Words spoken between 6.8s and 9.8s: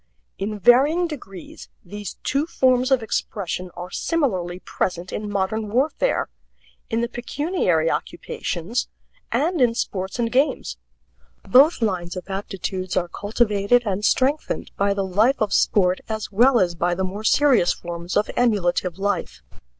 in the pecuniary occupations, and in